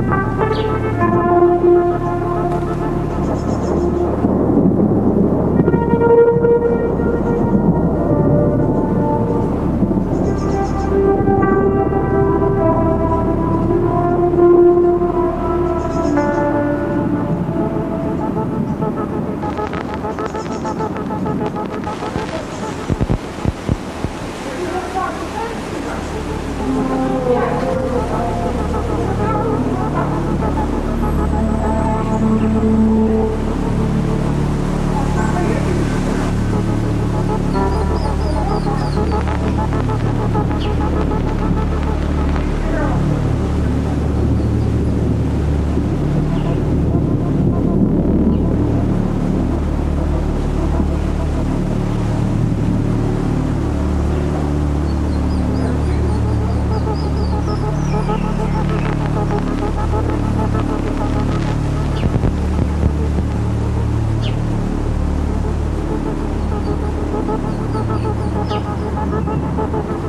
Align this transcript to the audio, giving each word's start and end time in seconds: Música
Música 0.00 1.27